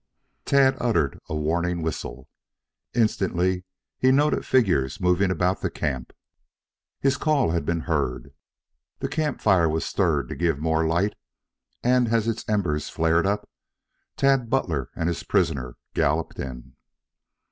Tad 0.45 0.77
uttered 0.79 1.19
a 1.29 1.35
warning 1.35 1.83
whistle. 1.83 2.27
Instantly 2.95 3.65
he 3.99 4.11
noted 4.11 4.47
figures 4.47 4.99
moving 4.99 5.29
about 5.29 5.61
the 5.61 5.69
camp. 5.69 6.11
His 7.01 7.17
call 7.17 7.51
had 7.51 7.67
been 7.67 7.81
heard. 7.81 8.33
The 8.97 9.07
camp 9.07 9.41
fire 9.41 9.69
was 9.69 9.85
stirred 9.85 10.27
to 10.29 10.35
give 10.35 10.57
more 10.57 10.87
light, 10.87 11.13
and 11.83 12.07
as 12.07 12.27
its 12.27 12.49
embers 12.49 12.89
flared 12.89 13.27
up, 13.27 13.47
Tad 14.17 14.49
Butler 14.49 14.89
and 14.95 15.07
his 15.07 15.21
prisoner 15.21 15.77
galloped 15.93 16.39
in. 16.39 16.75